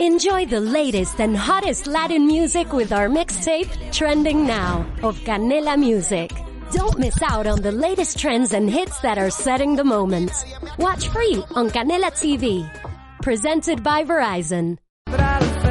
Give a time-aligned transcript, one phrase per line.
[0.00, 6.30] Enjoy the latest and hottest Latin music with our mixtape, Trending Now, of Canela Music.
[6.70, 10.30] Don't miss out on the latest trends and hits that are setting the moment.
[10.78, 12.64] Watch free on Canela TV.
[13.22, 14.78] Presented by Verizon.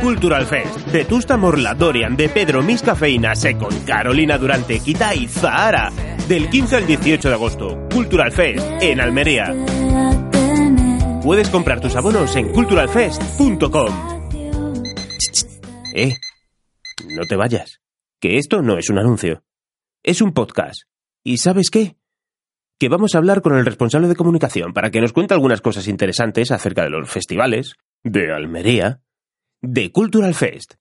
[0.01, 5.89] Cultural Fest, Vetusta Morla, Dorian, de Pedro, Miss Cafeína, Secon, Carolina Durante, Kita y Zahara.
[6.27, 7.87] Del 15 al 18 de agosto.
[7.93, 9.55] Cultural Fest, en Almería.
[11.23, 14.16] Puedes comprar tus abonos en culturalfest.com.
[15.93, 16.15] Eh,
[17.05, 17.79] no te vayas.
[18.19, 19.43] Que esto no es un anuncio.
[20.03, 20.83] Es un podcast.
[21.23, 21.97] ¿Y sabes qué?
[22.79, 25.87] Que vamos a hablar con el responsable de comunicación para que nos cuente algunas cosas
[25.87, 27.73] interesantes acerca de los festivales,
[28.03, 29.01] de Almería,
[29.61, 30.75] de Cultural Fest.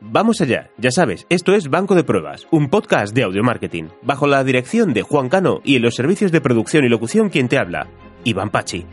[0.00, 4.26] Vamos allá, ya sabes, esto es Banco de Pruebas, un podcast de audio marketing, bajo
[4.26, 7.56] la dirección de Juan Cano y en los servicios de producción y locución quien te
[7.56, 7.88] habla,
[8.24, 8.84] Iván Pachi.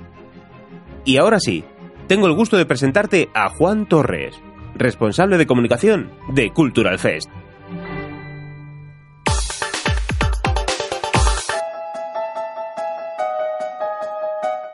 [1.06, 1.64] Y ahora sí,
[2.08, 4.36] tengo el gusto de presentarte a Juan Torres,
[4.76, 7.30] responsable de comunicación de Cultural Fest.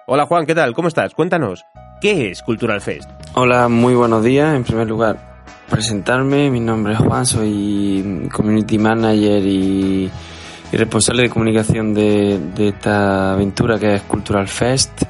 [0.08, 0.74] Hola Juan, ¿qué tal?
[0.74, 1.14] ¿Cómo estás?
[1.14, 1.66] Cuéntanos,
[2.00, 3.10] ¿qué es Cultural Fest?
[3.34, 4.56] Hola, muy buenos días.
[4.56, 6.50] En primer lugar, presentarme.
[6.50, 10.10] Mi nombre es Juan, soy community manager y,
[10.72, 15.04] responsable de comunicación de, esta aventura que es Cultural Fest.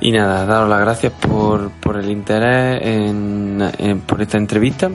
[0.00, 4.90] Y nada, daros las gracias por, por el interés en, por esta entrevista.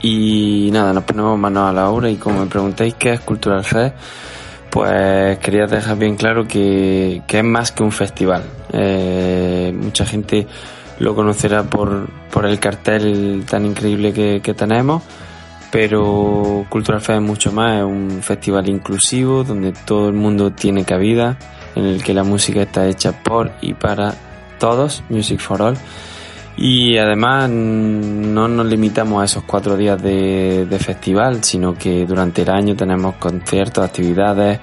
[0.00, 3.64] Y nada, nos ponemos manos a la obra y como me preguntáis qué es Cultural
[3.64, 3.96] Fest,
[4.70, 8.42] pues quería dejar bien claro que, que es más que un festival.
[8.72, 10.46] Eh, mucha gente
[10.98, 15.02] lo conocerá por, por el cartel tan increíble que, que, tenemos,
[15.72, 20.84] pero Cultural Fest es mucho más, es un festival inclusivo donde todo el mundo tiene
[20.84, 21.38] cabida,
[21.74, 24.14] en el que la música está hecha por y para
[24.64, 25.76] todos, Music for All.
[26.56, 32.48] Y además no nos limitamos a esos cuatro días de, festival, sino que durante el
[32.48, 34.60] año tenemos conciertos, actividades,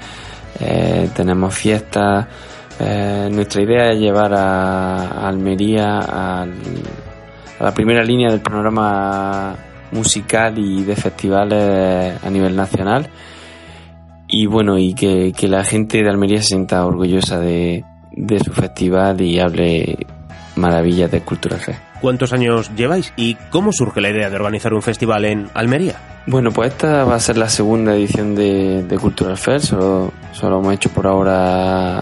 [0.60, 2.26] eh, tenemos fiestas.
[2.80, 6.48] Eh, nuestra idea es llevar a, Almería a,
[7.60, 9.56] la primera línea del panorama
[9.92, 13.08] musical y de festivales a nivel nacional.
[14.28, 17.84] Y bueno, y que la gente de Almería se sienta orgullosa de,
[18.22, 19.98] de su festival y hable
[20.56, 21.76] maravillas de Cultura G.
[22.00, 25.96] ¿Cuántos años lleváis y cómo surge la idea de organizar un festival en Almería?
[26.28, 30.60] Bueno, pues esta va a ser la segunda edición de, de Cultural Fair, solo, solo
[30.60, 32.02] hemos hecho por ahora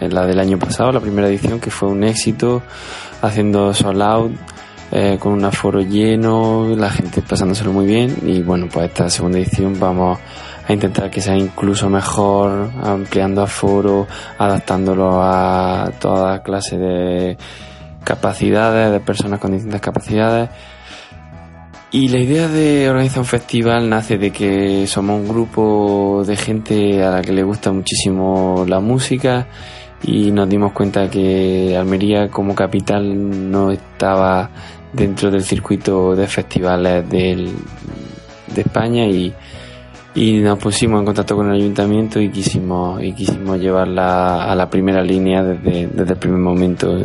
[0.00, 2.62] la del año pasado, la primera edición que fue un éxito,
[3.20, 4.32] haciendo sold out,
[4.90, 9.38] eh, con un aforo lleno, la gente pasándoselo muy bien y bueno, pues esta segunda
[9.38, 10.18] edición vamos
[10.66, 14.06] a intentar que sea incluso mejor, ampliando aforo,
[14.38, 17.36] adaptándolo a toda clase de
[18.04, 20.50] capacidades, de personas con distintas capacidades.
[21.90, 27.04] Y la idea de organizar un festival nace de que somos un grupo de gente
[27.04, 29.46] a la que le gusta muchísimo la música
[30.02, 34.48] y nos dimos cuenta que Almería como capital no estaba
[34.92, 37.52] dentro del circuito de festivales del,
[38.54, 39.32] de España y,
[40.14, 44.68] y nos pusimos en contacto con el ayuntamiento y quisimos, y quisimos llevarla a la
[44.68, 46.96] primera línea desde, desde el primer momento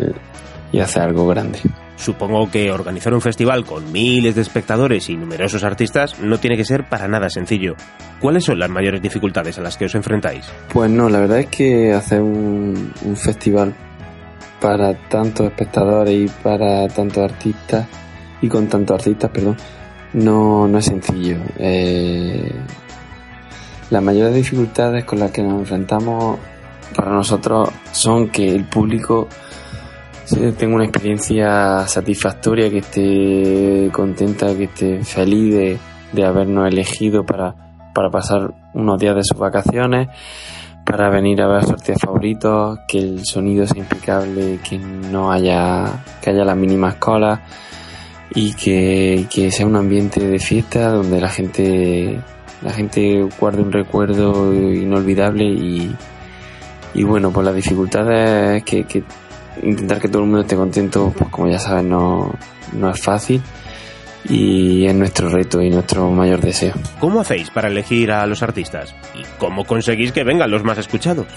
[0.72, 1.60] y hacer algo grande.
[1.96, 6.64] Supongo que organizar un festival con miles de espectadores y numerosos artistas no tiene que
[6.64, 7.76] ser para nada sencillo.
[8.22, 10.46] ¿Cuáles son las mayores dificultades a las que os enfrentáis?
[10.72, 13.74] Pues no, la verdad es que hacer un, un festival
[14.62, 17.88] para tantos espectadores y para tantos artistas
[18.42, 19.58] y con tantos artistas, perdón,
[20.14, 21.38] no, no es sencillo.
[21.58, 22.52] Eh,
[23.90, 26.38] las mayores dificultades con las que nos enfrentamos
[26.96, 29.28] para nosotros son que el público
[30.58, 35.78] tenga una experiencia satisfactoria, que esté contenta, que esté feliz de,
[36.12, 37.56] de habernos elegido para,
[37.94, 40.10] para pasar unos días de sus vacaciones,
[40.86, 46.32] para venir a ver artistas favoritos, que el sonido sea impecable, que no haya, que
[46.32, 47.40] haya las mínimas colas
[48.34, 52.20] y que, que sea un ambiente de fiesta donde la gente
[52.62, 55.96] la gente guarde un recuerdo inolvidable y,
[56.94, 58.12] y bueno, pues la dificultad
[58.56, 59.04] es que, que,
[59.64, 62.34] intentar que todo el mundo esté contento, pues como ya sabes, no,
[62.74, 63.42] no es fácil
[64.30, 66.74] y es nuestro reto y nuestro mayor deseo.
[67.00, 68.94] ¿Cómo hacéis para elegir a los artistas?
[69.16, 71.28] ¿Y cómo conseguís que vengan los más escuchados?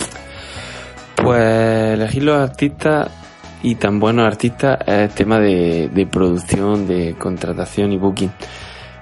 [1.16, 3.10] Pues elegir los artistas
[3.62, 8.32] y tan buenos artistas es tema de, de producción, de contratación y booking.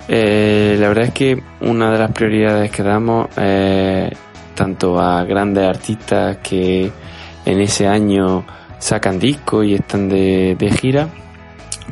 [0.09, 4.11] Eh, la verdad es que una de las prioridades que damos eh,
[4.55, 6.91] tanto a grandes artistas que
[7.45, 8.45] en ese año
[8.79, 11.09] sacan discos y están de, de gira,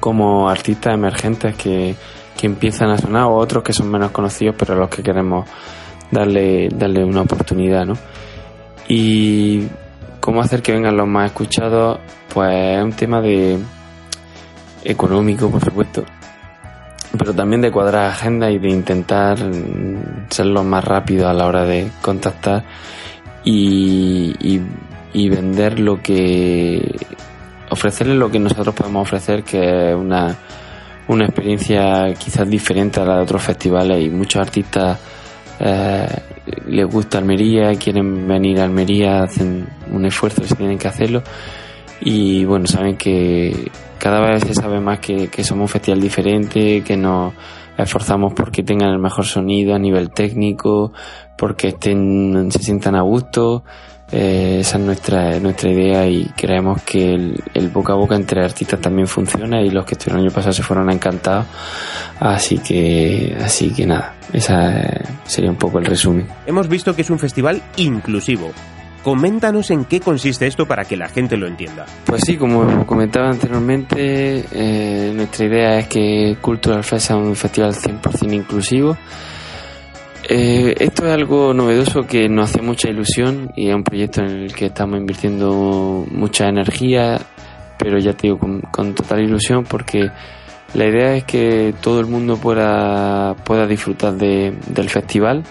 [0.00, 1.94] como artistas emergentes que,
[2.36, 5.48] que empiezan a sonar, o otros que son menos conocidos, pero a los que queremos
[6.10, 7.94] darle, darle una oportunidad, ¿no?
[8.88, 9.66] Y
[10.20, 11.98] cómo hacer que vengan los más escuchados,
[12.32, 13.58] pues es un tema de
[14.84, 16.04] económico, por supuesto,
[17.18, 19.38] pero también de cuadrar agenda y de intentar
[20.28, 22.64] ser lo más rápido a la hora de contactar
[23.44, 24.58] y
[25.28, 26.96] vender lo que
[27.70, 30.36] ofrecerles lo que nosotros podemos ofrecer que es una,
[31.08, 34.98] una experiencia quizás diferente a la de otros festivales y muchos artistas
[35.58, 36.06] eh,
[36.66, 41.22] les gusta Almería, quieren venir a Almería, hacen un esfuerzo si tienen que hacerlo.
[42.00, 46.82] Y bueno, saben que cada vez se sabe más que, que somos un festival diferente,
[46.82, 47.32] que nos
[47.76, 50.92] esforzamos porque tengan el mejor sonido a nivel técnico,
[51.36, 53.64] porque estén, se sientan a gusto.
[54.12, 58.80] Eh, esa es nuestra, nuestra idea y creemos que el, boca a boca entre artistas
[58.80, 61.46] también funciona y los que estuvieron el año pasado se fueron encantados.
[62.20, 64.80] Así que, así que nada, esa
[65.24, 66.26] sería un poco el resumen.
[66.46, 68.52] Hemos visto que es un festival inclusivo.
[69.06, 71.86] Coméntanos en qué consiste esto para que la gente lo entienda.
[72.04, 77.72] Pues sí, como comentaba anteriormente, eh, nuestra idea es que Cultural Fest sea un festival
[77.72, 78.96] 100% inclusivo.
[80.28, 84.42] Eh, esto es algo novedoso que nos hace mucha ilusión y es un proyecto en
[84.42, 87.16] el que estamos invirtiendo mucha energía,
[87.78, 88.40] pero ya te digo,
[88.72, 90.10] con, total ilusión porque
[90.74, 95.44] la idea es que todo el mundo pueda, pueda disfrutar de, del festival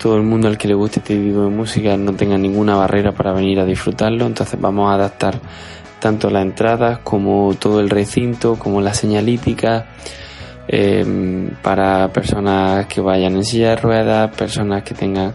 [0.00, 3.12] todo el mundo al que le guste este tipo de música no tenga ninguna barrera
[3.12, 4.26] para venir a disfrutarlo.
[4.26, 5.40] Entonces vamos a adaptar
[6.00, 9.86] tanto las entradas como todo el recinto, como la señalítica,
[10.68, 15.32] eh, para personas que vayan en silla de ruedas, personas que tengan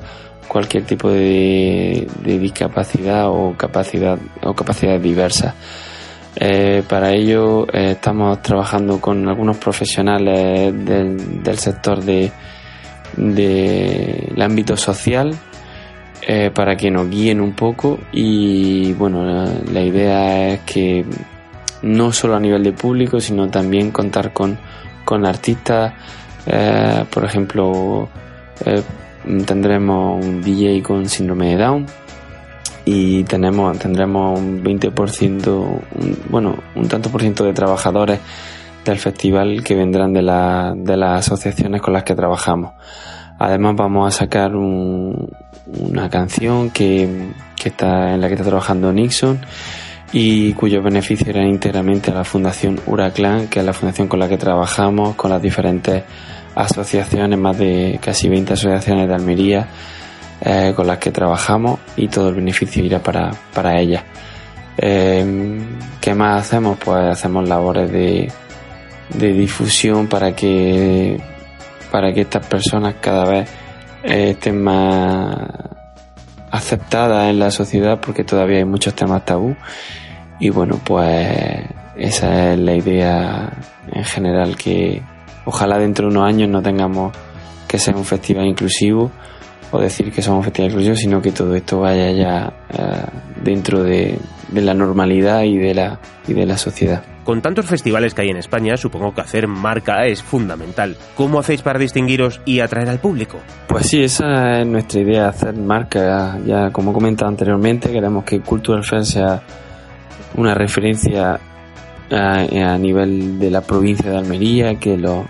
[0.48, 5.54] cualquier tipo de, discapacidad o capacidad o capacidades diversas.
[6.36, 12.32] Eh, para ello eh, estamos trabajando con algunos profesionales del sector de
[13.16, 15.36] del ámbito social
[16.22, 18.00] eh, para que nos guíen un poco.
[18.12, 19.24] Y bueno
[19.72, 21.06] la, idea es que
[21.82, 24.58] no solo a nivel de público sino también contar con,
[25.06, 25.94] con artistas.
[26.46, 28.10] Eh, por ejemplo
[28.66, 28.82] eh,
[29.46, 31.86] tendremos un DJ con síndrome de Down
[32.86, 38.20] y tenemos tendremos un 20% un, bueno un tanto por ciento de trabajadores
[38.86, 42.74] del festival que vendrán de, la, de las asociaciones con las que trabajamos.
[43.38, 45.30] Además vamos a sacar un,
[45.68, 49.40] una canción que, que, está en la que está trabajando Nixon
[50.12, 54.28] y cuyos beneficios irán íntegramente a la Fundación Huraclan, que es la fundación con la
[54.28, 56.04] que trabajamos, con las diferentes
[56.56, 59.68] asociaciones, más de casi 20 asociaciones de Almería
[60.42, 64.04] eh, con las que trabajamos y todo el beneficio irá para, para ellas.
[64.78, 65.60] Eh,
[66.02, 66.78] ¿Qué más hacemos?
[66.84, 68.32] Pues hacemos labores de,
[69.14, 71.20] de difusión para que
[71.92, 73.50] para que estas personas cada vez
[74.04, 75.36] eh, estén más
[76.52, 79.56] aceptadas en la sociedad porque todavía hay muchos temas tabú.
[80.40, 81.66] Y bueno pues
[81.98, 83.52] esa es la idea
[83.92, 85.02] en general que
[85.46, 87.12] ojalá dentro de unos años no tengamos
[87.68, 89.12] que ser un festival inclusivo
[89.72, 93.06] o decir que somos un festival inclusivo sino que todo esto vaya ya eh,
[93.44, 94.18] dentro de,
[94.52, 98.30] de la normalidad y de la y de la sociedad con tantos festivales que hay
[98.30, 100.98] en España, supongo que hacer marca es fundamental.
[101.14, 103.38] ¿Cómo hacéis para distinguiros y atraer al público?
[103.68, 106.40] Pues sí, esa es nuestra idea, hacer marca.
[106.44, 109.44] Ya como he comentado anteriormente, queremos que Cultural Fest sea
[110.38, 111.40] una referencia
[112.10, 115.24] a, a, nivel de la provincia de Almería, que los,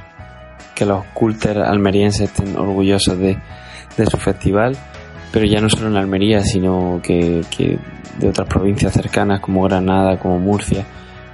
[0.73, 3.37] que los culters almerienses estén orgullosos de,
[3.97, 4.77] de su festival,
[5.31, 7.77] pero ya no solo en Almería, sino que, que
[8.17, 10.85] de otras provincias cercanas como Granada, como Murcia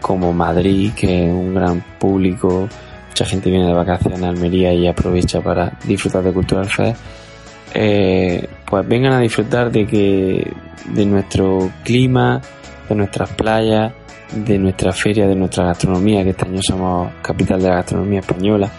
[0.05, 2.69] como Madrid, que es un gran público,
[3.07, 7.01] mucha gente viene de vacaciones a Almería y aprovecha para disfrutar de Cultural Fest,
[7.73, 10.53] eh, pues vengan a disfrutar de que
[10.93, 12.39] de nuestro clima,
[12.87, 13.93] de nuestras playas,
[14.31, 18.69] de nuestra feria, de nuestra gastronomía, que este año somos capital de la gastronomía española.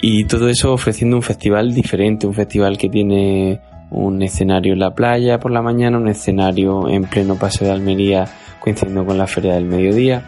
[0.00, 4.94] Y todo eso ofreciendo un festival diferente, un festival que tiene un escenario en la
[4.94, 8.26] playa por la mañana, un escenario en pleno paseo de Almería
[8.60, 10.22] coincidiendo con la Feria del Mediodía.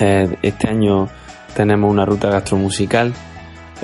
[0.00, 1.08] Eh, este año
[1.54, 3.12] tenemos una ruta gastromusical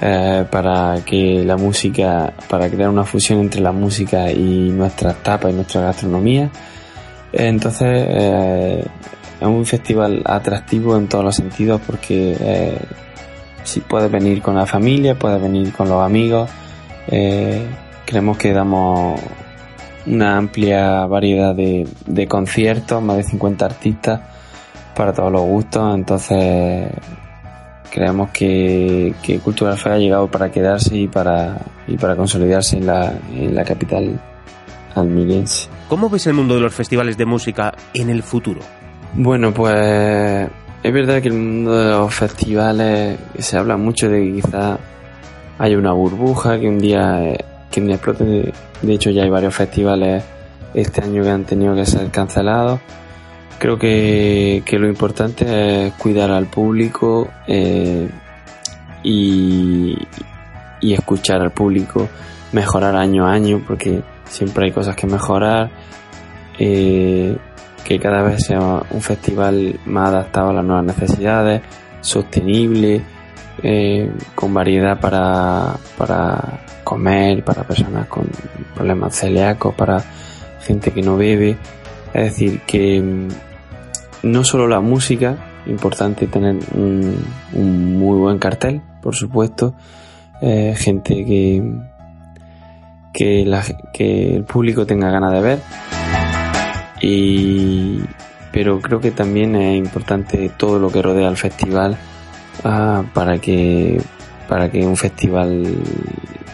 [0.01, 5.53] eh, para que la música, para crear una fusión entre la música y nuestras tapas
[5.53, 6.51] y nuestra gastronomía.
[7.33, 8.85] Entonces eh,
[9.41, 12.77] es un festival atractivo en todos los sentidos porque
[13.63, 16.51] si puedes venir con la familia, puedes venir con los amigos.
[18.11, 19.21] Creemos que damos
[20.05, 24.21] una amplia variedad de, de conciertos, más de 50 artistas
[24.97, 26.91] para todos los gustos, entonces
[27.89, 32.87] creemos que, que Cultural Fe ha llegado para quedarse y para, y para consolidarse en
[32.87, 34.21] la, en la capital
[34.97, 35.69] almeriense.
[35.89, 38.61] ¿Cómo ves el mundo de los festivales de música en el futuro?
[39.15, 40.49] Bueno, pues
[40.83, 44.79] es verdad que el mundo de los festivales se habla mucho de que quizá
[45.59, 47.37] haya una burbuja, que un día,
[47.71, 48.25] que un día explote.
[48.25, 50.25] De, de hecho, ya hay varios festivales
[50.75, 52.81] este año que han tenido que ser cancelados.
[53.59, 58.09] Creo que, que lo importante es cuidar al público eh,
[59.03, 59.97] y,
[60.81, 62.09] y escuchar al público,
[62.53, 65.71] mejorar año a año, porque siempre hay cosas que mejorar.
[66.59, 67.37] Eh,
[67.85, 68.61] que cada vez sea
[68.91, 71.63] un festival más adaptado a las nuevas necesidades,
[72.01, 73.03] sostenible,
[73.63, 78.29] eh, con variedad para, para comer, para personas con
[78.75, 80.03] problemas celíacos, para
[80.61, 81.57] gente que no bebe.
[82.15, 83.29] Es decir, que mm,
[84.25, 85.37] no solo la música,
[85.67, 87.17] importante tener un,
[87.53, 89.75] muy buen cartel, por supuesto,
[90.43, 91.63] eh, gente que,
[93.13, 95.59] que el público tenga ganas de ver
[97.03, 98.01] y
[98.53, 101.97] pero creo que también es importante todo lo que rodea al festival
[102.65, 104.01] uh, para que
[104.49, 105.65] para que un festival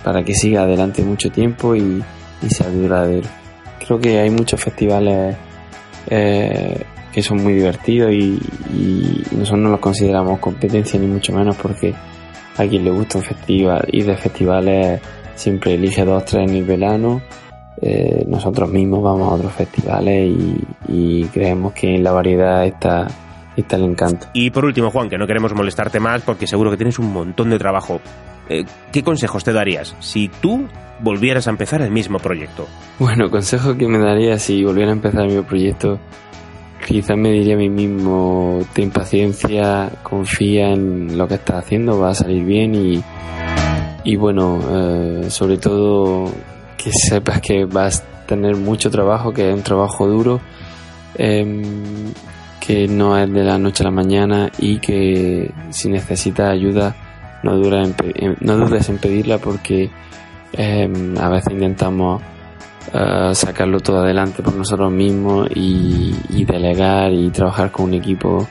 [0.05, 2.03] para que siga adelante mucho tiempo y,
[2.43, 3.29] y sea duradero.
[3.85, 5.37] Creo que hay muchos festivales
[6.09, 8.39] eh, que son muy divertidos y,
[8.73, 11.95] y, nosotros no los consideramos competencia ni mucho menos porque
[12.57, 15.01] a quien le gusta un festival y de festivales
[15.35, 17.23] siempre elige dos tres en el verano
[17.81, 23.07] eh, nosotros mismos vamos a otros festivales y, y, creemos que en la variedad está,
[23.63, 24.27] está el encanto.
[24.33, 27.51] Y por último, Juan, que no queremos molestarte más porque seguro que tienes un montón
[27.51, 28.01] de trabajo.
[28.49, 30.69] Eh, ¿Qué consejos te darías si tú
[31.01, 32.67] volvieras a empezar el mismo proyecto?
[32.99, 35.99] Bueno, consejo que me daría si volviera a empezar el mismo proyecto,
[36.87, 42.11] quizás me diría a mí mismo, ten paciencia, confía en lo que estás haciendo, va
[42.11, 43.03] a salir bien y,
[44.05, 46.31] y bueno, eh, sobre todo
[46.77, 50.41] que sepas que vas a tener mucho trabajo, que es un trabajo duro,
[51.17, 51.63] eh,
[52.67, 56.97] que no es de la noche a la mañana y que si necesitas ayuda
[57.45, 57.85] no, dura
[58.41, 59.89] no dudes en pedirla porque
[60.53, 62.21] eh, a veces intentamos
[62.93, 68.47] uh, sacarlo todo adelante por nosotros mismos y, delegar y trabajar con un equipo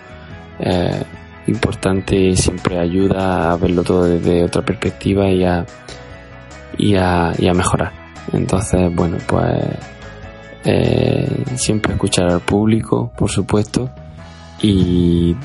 [0.60, 1.04] eh,
[1.48, 5.66] importante siempre ayuda a verlo todo desde otra perspectiva y a,
[6.78, 7.92] y a, y a mejorar.
[8.34, 9.62] Entonces, bueno, pues
[10.66, 13.90] eh, siempre escuchar al público, por supuesto,
[14.62, 15.36] y,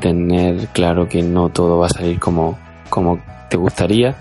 [0.00, 2.58] tener claro que no todo va a salir como,
[2.90, 4.14] como te gustaría,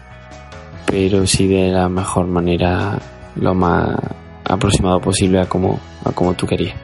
[0.85, 2.97] pero sí de la mejor manera,
[3.35, 3.97] lo más
[4.45, 6.75] aproximado posible a como, a como tú querías.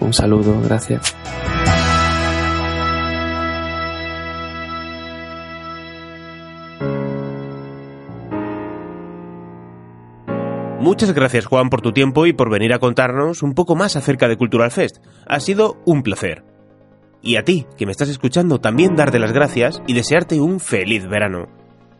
[0.00, 1.14] Un saludo, gracias.
[10.82, 14.26] Muchas gracias Juan por tu tiempo y por venir a contarnos un poco más acerca
[14.26, 14.96] de Cultural Fest.
[15.28, 16.51] Ha sido un placer.
[17.22, 21.06] Y a ti, que me estás escuchando, también darte las gracias y desearte un feliz
[21.08, 21.46] verano.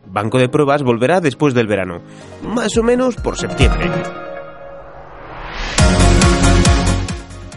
[0.05, 2.01] Banco de Pruebas volverá después del verano,
[2.43, 3.89] más o menos por septiembre.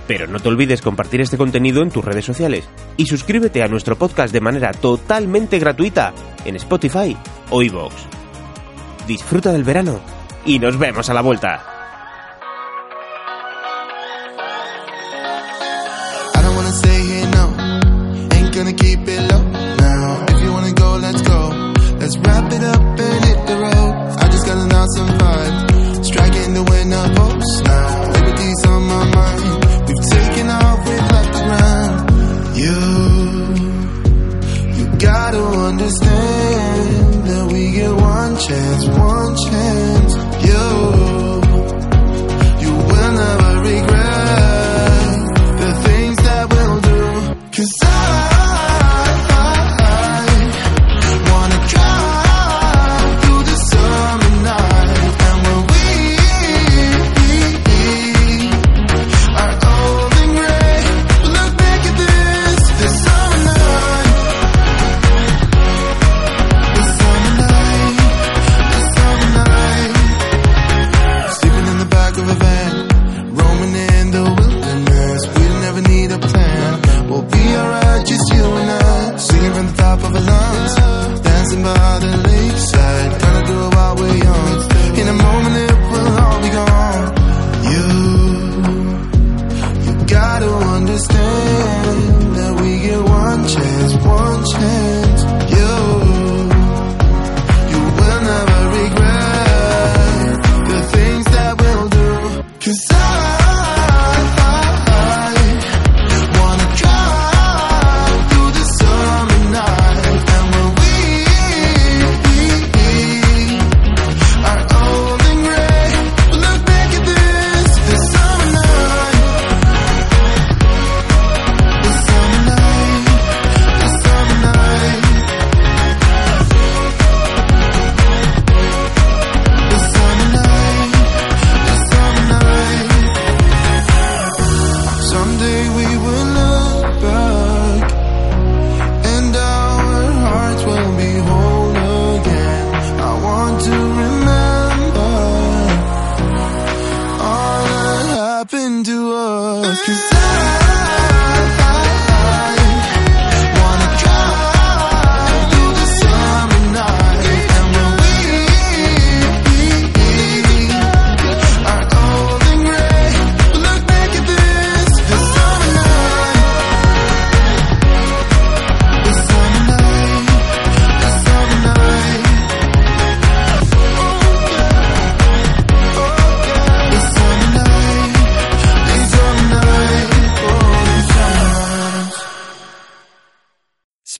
[0.07, 3.97] Pero no te olvides compartir este contenido en tus redes sociales y suscríbete a nuestro
[3.97, 7.17] podcast de manera totalmente gratuita en Spotify
[7.51, 7.95] o iVoox.
[9.09, 9.99] Disfruta del verano
[10.45, 11.76] y nos vemos a la vuelta.